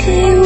[0.00, 0.39] see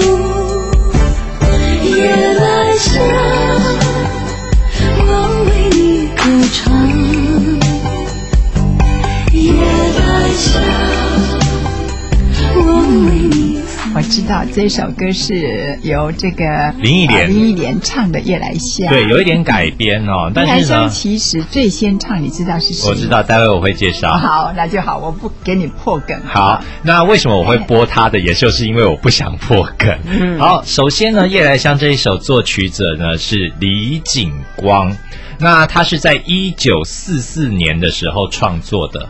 [14.15, 18.87] 知道这首歌是由这个林忆莲呃林忆莲唱的《夜来香》。
[18.89, 22.89] 对，有一点改编哦，但是呢，其实最先唱，你知道是谁？
[22.89, 24.13] 我知道，待会我会介绍。
[24.17, 26.17] 好，那就好，我不给你破梗。
[26.27, 28.21] 好，那为什么我会播他的？
[28.21, 29.93] 也就是因为我不想破梗。
[30.09, 34.97] 嗯好，首先呢，《夜来香》这一首作曲者呢是李景光，
[35.41, 39.09] 那他是在一九四四年的时候创作的，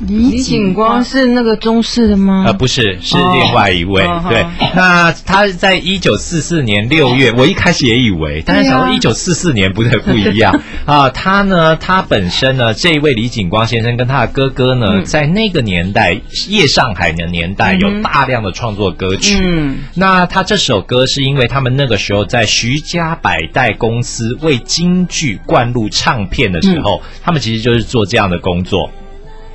[0.00, 2.44] 李李景光是那个中式的吗？
[2.46, 4.02] 呃，不是，是另外一位。
[4.02, 11.10] 哦对哦，那他在一九四四年六月，我一开始也以为，但是想到一九四四年不对，不一样 啊。
[11.10, 19.38] 他呢，他本身呢，这一位李景光先生跟他的哥哥呢，嗯在那个年代，夜上海的年代，有大量的创作歌曲。
[19.42, 28.90] 嗯，那他这首歌是因为他们那个时候在徐家百代公司为京剧灌录唱片的时候，他们其实就是做这样的工作。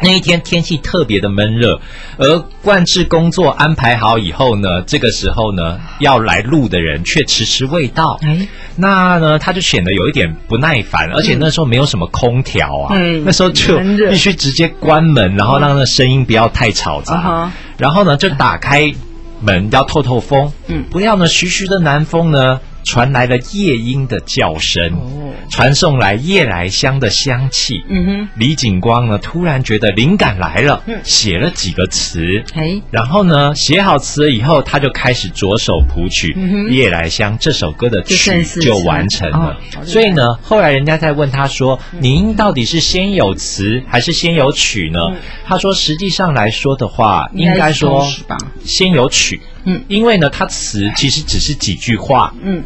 [0.02, 1.80] 那一天天气特别的闷热，
[2.18, 8.20] 而灌制工作安排好以后呢，这个时候呢要来录的人却迟迟未到。
[8.22, 13.80] 哎，那呢，他就显得有一点不耐烦，而且那时候没有什么空调啊，嗯那时候就
[14.10, 17.52] 必须直接关门，然后让那声音不要太吵杂。
[17.78, 18.94] 然后呢，就打开
[19.42, 20.84] 门要透透风，嗯。
[20.92, 25.34] 不要呢，徐徐的南风呢，传来了夜莺的叫声，哦。
[25.50, 27.84] 传送来夜来香的香气。
[27.88, 31.00] 嗯哼，李景光呢，突然觉得灵感来了，嗯。
[31.04, 32.44] 写了几个词。
[32.54, 39.58] 哎，然后呢，写好词了以后，他就开始着手谱曲嗯《夜来香》这首歌的曲就完成了。
[39.84, 45.00] 所以呢，后来人家在问他说：“您到底是先有词还是先有曲呢？”
[45.46, 48.38] 他说：“实际上来说的话，应该说吧。
[48.64, 49.40] 先有曲。
[49.66, 49.84] 嗯。
[49.88, 52.64] 因为呢，他词其实只是几句话，嗯，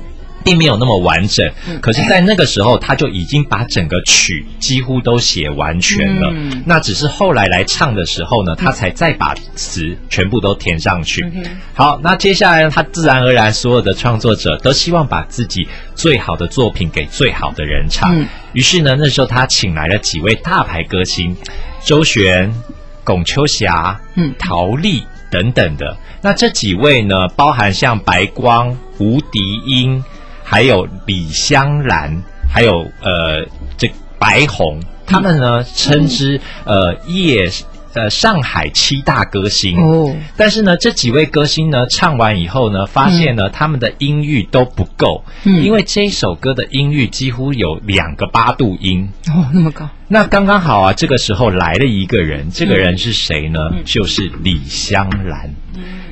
[0.50, 1.48] 并没有那么完整。
[1.80, 6.32] 可是，在那个时候，他就已经把整个曲几乎都写完全了。
[6.34, 11.22] 嗯那只是后来来唱的时候呢，他才再把词全部都填上去。
[11.36, 11.44] 嗯
[11.76, 18.20] 好，那接下来，他自然而然，所有的创作者都希望把自己最好的作品给最好的人唱。
[18.20, 21.38] 嗯于是呢，那时候他请来了几位大牌歌星，
[21.86, 22.52] 周璇、
[23.04, 25.96] 龚秋霞、嗯陶丽等等的。
[26.22, 30.04] 那这几位呢，包含像白光、吴迪英，
[30.50, 33.46] 还有李香兰，还有呃
[33.78, 33.88] 这
[34.18, 37.48] 白红，他们呢称之呃夜
[37.94, 39.78] 呃上海七大歌星。
[39.80, 45.64] 哦，但是呢，这几位歌星呢唱完以后呢，发现呢、他们的音域都不够，嗯。
[45.64, 49.08] 因为这首歌的音域几乎有两个八度音。
[49.28, 53.70] 哦，那么高，那刚刚好啊，这个时候来了一个人，这个人是谁呢？
[53.72, 53.84] 嗯。
[53.86, 55.54] 就是李香兰。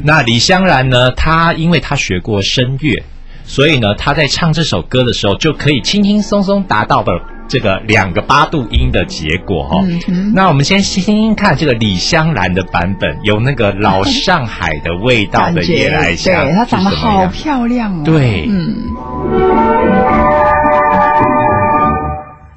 [0.04, 3.04] 那李香兰呢，她因为她学过声乐，
[3.50, 7.14] 所以呢，他在唱这首歌的时候就可以轻轻松松达到的
[7.48, 9.86] 这个两个八度音的结果哈、哦。
[9.88, 18.02] 嗯哼那我们先听听看这个李香兰的版本，有那个老上海的味道的夜来香，对，她长得好漂亮哦。
[18.04, 18.76] 对嗯，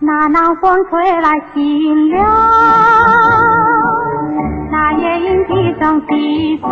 [0.01, 2.27] 那南风吹来清凉，
[4.73, 6.69] 那夜莺啼声低唱，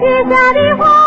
[0.00, 1.01] 雨下的花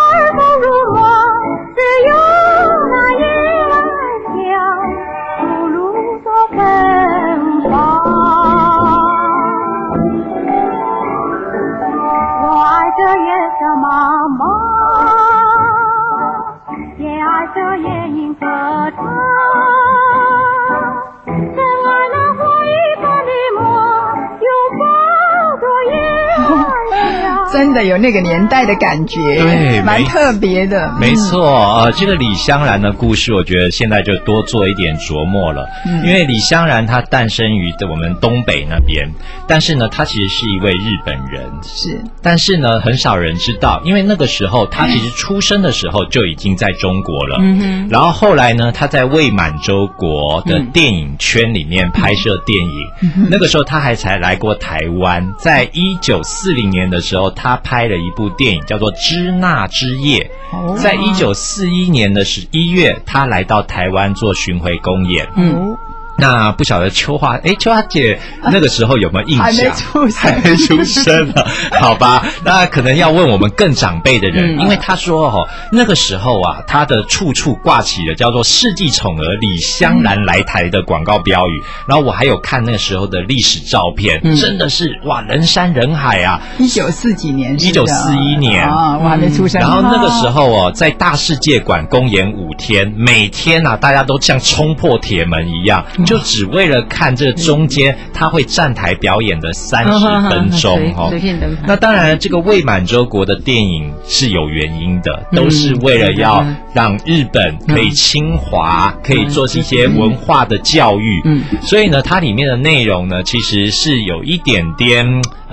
[27.56, 30.94] 真的有那个年代的感觉，对蛮特别的。
[31.00, 31.42] 没错，
[31.80, 35.66] 呃，这个李香兰的故事，我觉得现在就多做一点琢磨了。
[35.86, 39.10] 嗯因为李香兰她诞生于我们东北那边，
[39.48, 41.50] 但是呢，她其实是一位日本人。
[41.64, 47.38] 是但是呢，很少人知道，因为那个时候她其实出生的时候就已经在中国了。
[47.40, 53.30] 嗯哼，然后后来呢，她在未满洲国的嗯电影圈里面拍摄电影。
[53.30, 60.32] 那个时候她还才来过台湾，在一九四零年的时候，她拍了一部电影叫做《支那之夜》。
[60.56, 65.28] 哦在一九四一年的十一月，他来到台湾做巡回公演。
[65.36, 65.78] 嗯哦
[66.18, 69.46] 那不晓得秋花，哎，秋花姐那个时候有没有印象？
[69.46, 71.46] 还没出生还没出生呢，
[71.80, 72.26] 好吧？
[72.44, 81.64] 那可能要问我们更长辈的人，嗯因为他说哦，那个时候啊，他的处处挂起了叫做“世纪宠儿李香兰来台”的广告标语。
[81.88, 86.40] 然后我还有看那个时候的历史照片，嗯真的是哇，人山人海啊！
[86.58, 89.60] 一九四几年一九四一年啊，我还没出生。
[89.60, 101.20] 然后那个时候哦，在大世界馆公演五天，每天啊，大家都像冲破铁门一样，嗯就只为了看这中间他会站台表演的三十分钟随哦随。
[101.20, 101.66] 便登盘。
[101.68, 111.22] 那当然，这个未满洲国的电影是有原因的，都是为了要嗯让日本可以侵华，可以做一些文化的教育。
[111.26, 115.06] 嗯所以呢，它里面的内容呢，其实是有一点点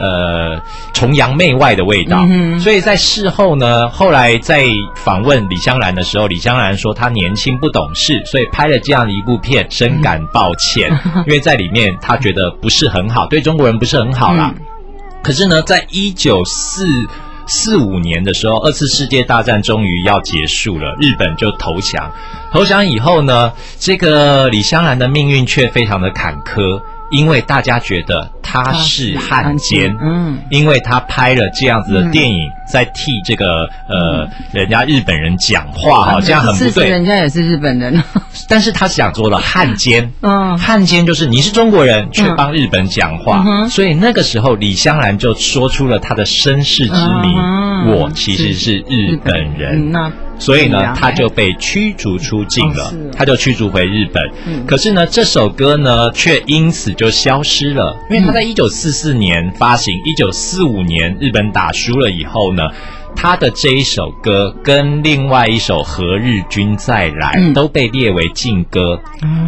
[0.02, 0.60] 呃
[0.92, 2.26] 崇洋媚外的味道。
[2.28, 4.64] 嗯所以在事后呢，后来在
[4.96, 10.90] 访问李香兰的时候，李香兰说她年轻不懂事，所以拍了这样的一部片，深感抱歉，
[11.26, 14.52] 因为在里面她觉得不是很好，对中国人不是很好啦。
[15.22, 16.86] 可是呢，在一九四
[17.46, 22.10] 四五年的时候，二次世界大战终于要结束了，日本就投降。
[22.52, 30.38] 投降以后呢，这个李香兰的命运却非常的坎坷，因为大家觉得他是汉奸，嗯。
[30.50, 37.04] 因为他拍了这样子的电影，在替这个呃人家日本人讲话哈，这样很不对人。
[37.04, 38.02] 家也是日本人。
[38.48, 46.92] 但是他讲做了汉奸，嗯汉奸就是你是中国人，却帮日本讲话，嗯所以那个时候李香兰就说出了他的身世之
[47.22, 49.88] 谜：嗯我其实是日本人。
[49.88, 54.22] 嗯那所以呢他就被驱逐出境了他就驱逐回日本。
[54.46, 62.61] 嗯可是呢，这首歌呢却因此就消失了，因为他在一九四四年发行，一九四五年日本打输了以后呢。
[63.14, 67.52] 他的这一首歌跟另外一首《何日君再来》嗯。
[67.52, 68.98] 都被列为禁歌，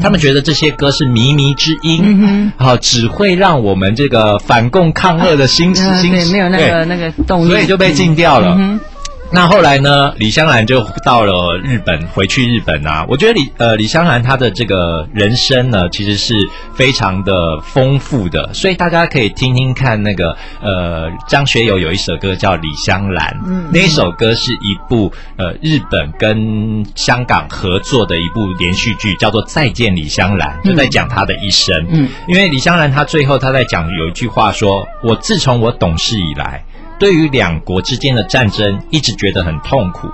[0.02, 8.56] 他们觉得这些歌是靡靡之音，嗯好、只会让我们这个反共抗俄的心心呃对，没有那个那个动力，所以就被禁掉了。
[9.34, 10.14] 那后来呢？
[10.16, 13.04] 李香兰就到了日本，回去日本啊。
[13.08, 16.32] 我觉得李呃李香兰她的这个人生呢，其实是
[16.72, 31.74] 非常的丰富的，所以大家可以听听看那个呃张学友有一首歌叫《李香兰》，嗯那一首歌是一部呃日本跟香港合作的一部连续剧，叫做《再见李香兰》，就在讲她的一生。
[31.90, 36.64] 嗯因为李香兰她最后她在讲有一句话说：“我自从我懂事以来，
[36.98, 40.08] 对于两国之间的战争一直觉得很痛苦。”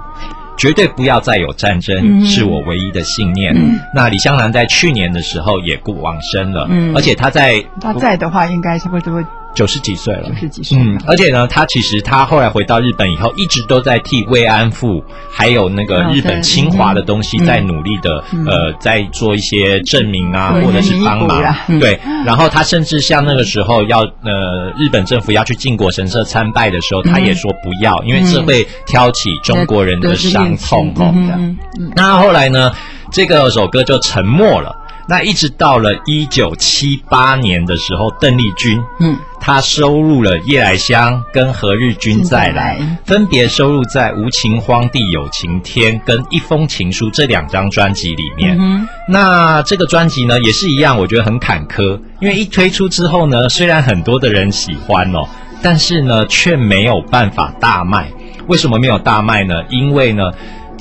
[0.58, 3.54] 绝对不要再有战争，嗯是我唯一的信念。
[3.94, 9.24] 那李香兰在去年的时候也过往生了，嗯而且她在他在的话，应该差不多
[9.54, 10.78] 九十几岁了，九十几岁。
[10.78, 17.46] 嗯，而且呢，他其实他后来回到日本以后，一直都在替慰安妇还有那个哦日本侵华的东西嗯。
[17.46, 21.42] 在努力的、呃，在做一些证明啊，对或者是帮忙。
[21.80, 30.94] 对，然后他甚至像那个时候要呃日本政府要去靖国神社参拜的时候，他也说不要，因为这会挑起中国人的伤痛。
[30.96, 31.56] 哦。
[31.96, 32.72] 那后来呢，
[33.10, 34.76] 这个首歌就沉默了。
[35.10, 48.56] 那一直到了一九七八年的时候，邓丽君，嗯她收录了《夜来香》跟《何日君再来分别收录在《无情荒地有晴天》跟《一封情书》这两张专辑里面。
[48.60, 55.26] 嗯那这个专辑呢，也是一样，我觉得很坎坷，因为一推出之后呢，虽然很多的人喜欢哦，
[55.60, 58.08] 但是呢，却没有办法大卖。
[58.46, 59.64] 为什么没有大卖呢？
[59.70, 60.30] 因为呢，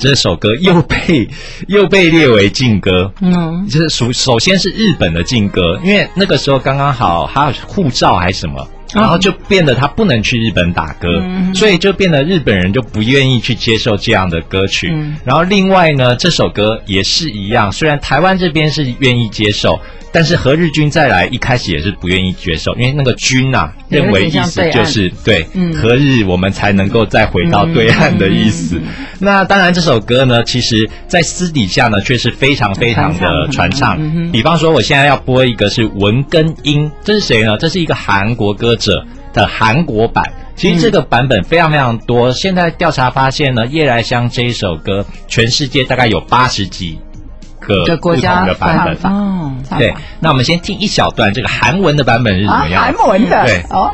[0.00, 1.28] 这首歌又被
[1.68, 3.12] 又被列为禁歌。
[3.20, 14.90] 嗯就是首首先是日本的禁歌，因为那个时候刚刚好他有护照还是什么，然后就变得他不能去日本打歌，嗯所以就变得日本人就不愿意去接受这样的歌曲。
[14.92, 19.78] 嗯然后另外呢，这首歌也是一样，虽然台湾这边是愿意接受，
[20.12, 28.78] 但是何日君再来一开始也是不愿意接受，因为那个君呐、有点认为意思就是对，嗯何日我们才能够再回到对岸的意思。
[28.78, 28.82] 嗯
[29.22, 33.98] 那当然，这首歌呢，其实在私底下呢，却是非常非常的传唱。
[34.32, 37.58] 比方说，我现在要播一个是文根英，这是谁呢？
[37.58, 40.24] 这是一个韩国歌者的韩国版。
[40.56, 42.32] 其实这个版本非常非常多。
[42.32, 46.98] 现在调查发现呢，《夜来香》这一首歌，全世界大概有八十几
[47.70, 49.78] 个的国家不同的版本。
[49.78, 52.82] 对，那我们先听一小段这个韩文的版本是怎啊么，样？
[52.82, 53.90] 韩文的对哦，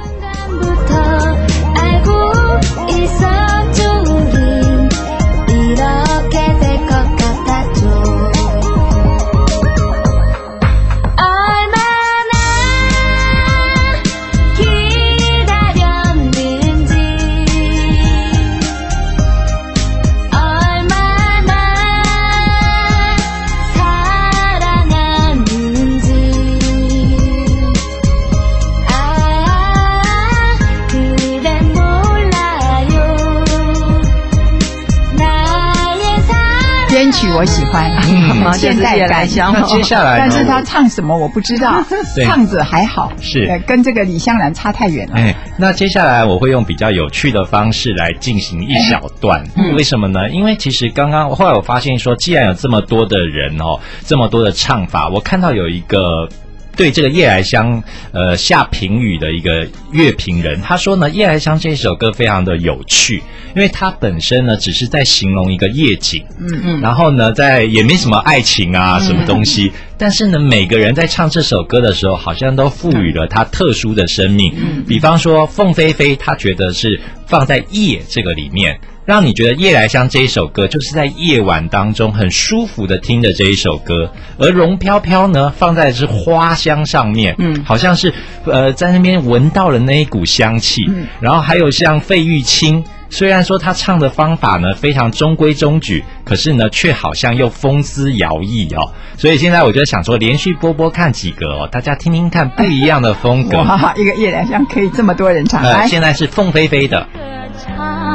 [37.17, 39.27] 曲我喜欢，嗯现代感。
[39.27, 41.83] 接下来但是他唱什么我不知道，
[42.25, 45.15] 唱着还好，是呃跟这个李香兰差太远了。
[45.17, 49.43] 哎，那接下来我会用比较有趣的方式来进行一小段，
[49.77, 50.29] 为什么呢？
[50.29, 56.29] 因为其实刚刚后来我发现说，既然有这么多的人哦，这么多的唱法，我看到有一个。
[56.77, 63.23] 对这个《夜来香》呃下评语的一个乐评人，他说呢，《夜来香》这首歌非常的有趣，
[63.55, 74.53] 因为它本身呢只是在形容一个夜景，嗯嗯，然后呢，在也没什么爱情啊，什么东西，但是呢，每个人在唱这首歌的时候，好像都赋予了它特殊的生命。
[74.87, 88.13] 比方说，凤飞飞，他觉得是放在夜这个里面，让你觉得《夜来香》这一首歌就是在夜晚当中很舒服的听的这一首歌，而荣飘飘呢，放在的是花香上面，嗯好像是
[88.45, 92.85] 呃在那边闻到了那一股香气，嗯然后还有像费玉清。
[93.09, 98.93] 虽然说他唱的方法呢非常中规中矩，可是呢却好像又风姿摇曳哦。
[99.17, 103.59] 所以现在我就想说，连续播播看几个哦，大家听听看不一样的风格。
[103.59, 107.21] 哇，一个夜来香可以这么多人唱，呃，来，现在是凤飞飞的，歌
[107.65, 108.06] 唱，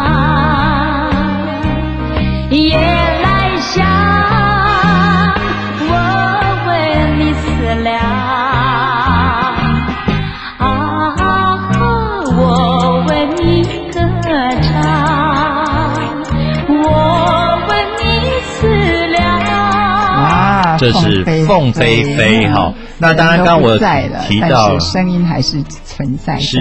[2.52, 3.88] 夜来香，
[5.88, 5.94] 我
[6.68, 6.70] 为
[7.18, 7.46] 你思
[7.82, 7.98] 量，
[10.58, 10.68] 啊，
[12.38, 14.02] 我为你歌
[14.62, 14.70] 唱，
[16.68, 16.76] 我
[17.70, 18.04] 为你
[18.44, 18.68] 思
[19.08, 19.24] 量。
[19.40, 22.74] 啊，这是凤飞飞哈。
[22.98, 25.64] 那当然，刚刚我在了，提到但是声音还是
[25.96, 26.58] 存在，是。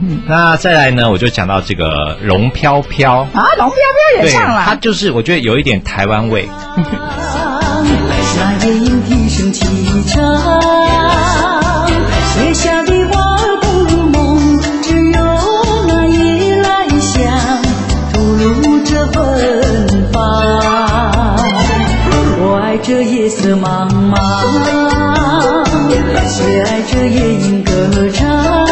[0.00, 3.20] 嗯，那再来呢，我就讲到这个龙飘飘。
[3.32, 6.48] 啊，龙飘飘也对，唱了，它就是我觉得有一点台湾味，
[8.36, 9.64] 那夜莺啼声齐
[10.06, 10.60] 唱，
[12.34, 15.20] 写下的花儿不如梦，只有
[15.86, 17.62] 那夜来香
[18.12, 20.14] 吐露着芬芳。
[22.46, 24.18] 我爱这夜色茫茫，
[25.88, 25.96] 也
[26.62, 27.72] 爱这夜莺歌
[28.12, 28.63] 唱，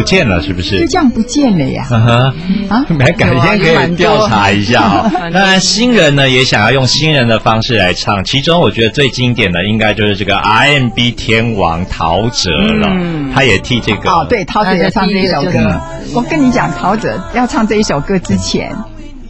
[0.00, 0.80] 不见了，是不是？
[0.80, 1.86] 就这样不见了呀！
[1.90, 2.32] 嗯哼。
[2.68, 5.10] 啊，来，改天可以调查一下哦。
[5.32, 12.88] 当然，新人呢也想要用新人的方式来唱，其中我觉得最经典的应该就是这个 RMB 天王陶喆了。
[12.90, 15.80] 嗯他也替这个哦，对，陶喆也唱这一首歌。
[16.14, 18.74] 我跟你讲，陶喆要唱这一首歌之前，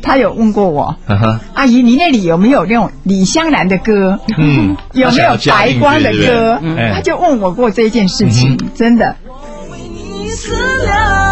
[0.02, 0.96] 他有问过我，
[1.54, 4.18] 阿姨，你那里有没有那种李香兰的歌？
[4.38, 6.58] 嗯 有没有白光的歌？
[6.94, 9.14] 他就问我过这件事情，真的。
[10.34, 10.52] 思
[10.84, 11.30] 量。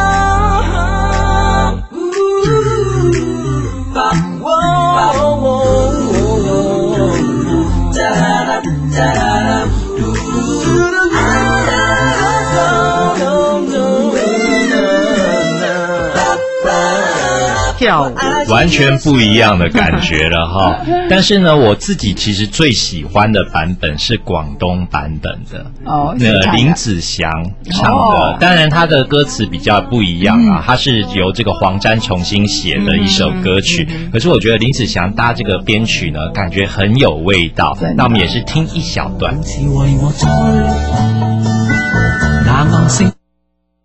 [17.78, 20.80] 跳舞，完全不一样的感觉了哈。
[21.08, 25.66] 但是呢，我自己其实最喜欢的版本是广东版本的。
[25.84, 27.30] 哦，那林子祥
[27.70, 33.88] 唱的哦，当然他的歌词比较不一样啊，他是由这个黄沾重新写的一首歌曲。
[34.12, 37.76] 可是我觉得林子祥搭这个编曲呢，感觉很有味道。
[37.96, 39.38] 那我们也是听一小段。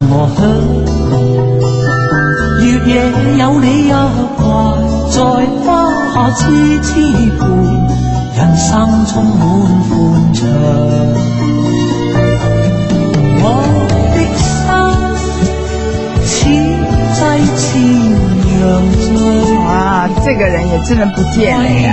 [0.09, 0.92] 我。
[2.85, 2.89] 夜
[3.37, 3.91] 有你一
[4.37, 4.43] 掛，
[5.09, 5.21] 在
[5.63, 6.41] 花下痴
[6.81, 6.89] 痴
[7.39, 7.41] 伴，
[8.35, 9.39] 人生充滿
[9.89, 9.91] 歡
[10.33, 10.41] 暢。
[13.45, 13.45] 我
[14.13, 14.17] 的
[16.25, 16.31] 心
[17.13, 17.21] 此際
[17.55, 17.61] 千
[18.49, 18.53] 樣
[18.99, 19.05] 醉。
[19.59, 19.65] 哇，
[20.25, 21.87] 这个人也真的不见了呀！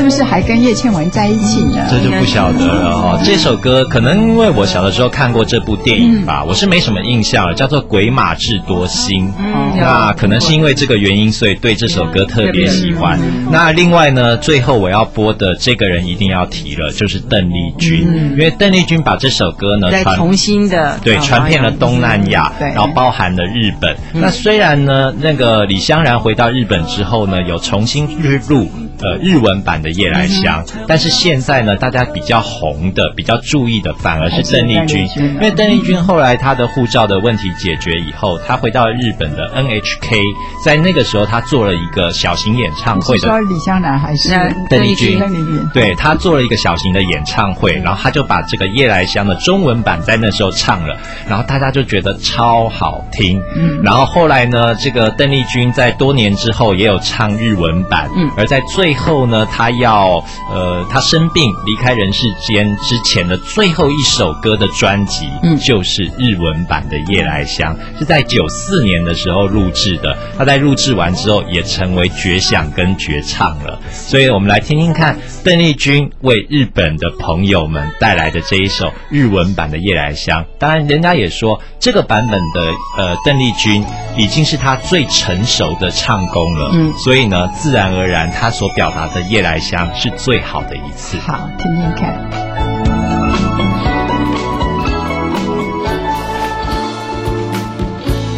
[0.00, 1.86] 是不是还跟叶倩文在一起呢？
[1.90, 3.20] 这就不晓得了哦。
[3.22, 9.28] 这首歌可能因为我小的时候看过这部电影吧，我是没什么印象了，叫做《鬼马智多星》。
[9.38, 13.20] 嗯那可能是因为这个原因，所以对这首歌特别喜欢。
[13.50, 23.94] 那另外呢，最后我要播的这个人一定要提了，就是邓丽君，因为邓丽君把这首歌呢传再重新的对，传遍了东南亚，然后包含了日本。
[24.14, 28.66] 那虽然呢，那个李香兰回到日本之后呢，有重新日录
[29.02, 40.20] 呃日文版的《夜来香》，但是现在呢，大家比较红的、比较注意的，反而是邓丽君因为邓丽君后来她的护照的问题解决以后，她回到了日本的 NHK，
[40.64, 44.30] 在那个时候她做了一个小型演唱会的你说李香兰还是
[44.68, 45.68] 邓丽君邓丽君？
[45.72, 50.96] 对她做了一个小型的演唱会，然后她就把这个《夜来香》的中文版在那时候唱了，
[51.28, 53.40] 然后大家就觉得超好听。
[53.56, 70.16] 嗯然后后来呢，这个邓丽君在多年之后也有唱日文版，嗯而在最后呢，他要呃他生病离开人世间之前的最后一首歌的专辑，嗯就是日文版的《夜来香》，是在九四年的时候录制的。
[70.38, 73.78] 他在录制完之后，也成为绝响跟绝唱了。
[73.90, 80.42] 所以我们来听听看邓丽君为日本的朋友们带来的这一首日文版的《夜来香》。
[80.58, 83.84] 当然，人家也说这个版本的呃邓丽君
[84.16, 86.70] 已经是她最成熟的唱功了。
[86.72, 91.17] 嗯所以呢，自然而然她所表达的《夜来香》是最好的一次。
[91.17, 92.15] 好，听听看。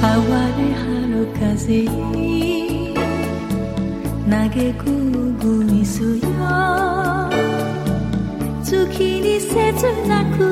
[0.02, 0.08] 哀
[0.58, 1.86] れ春風
[2.16, 2.96] に
[4.28, 4.34] 嘆
[4.74, 4.90] く
[5.38, 6.28] ぐいすよ
[8.64, 8.74] 月
[9.22, 9.54] に切
[10.08, 10.51] なく